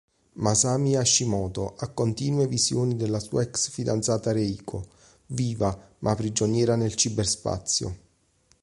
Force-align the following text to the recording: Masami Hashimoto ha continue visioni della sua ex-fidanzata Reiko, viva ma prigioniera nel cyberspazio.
Masami 0.43 0.95
Hashimoto 0.95 1.75
ha 1.77 1.89
continue 1.89 2.47
visioni 2.47 2.95
della 2.95 3.19
sua 3.19 3.43
ex-fidanzata 3.43 4.31
Reiko, 4.31 4.87
viva 5.27 5.77
ma 5.99 6.15
prigioniera 6.15 6.75
nel 6.75 6.95
cyberspazio. 6.95 7.99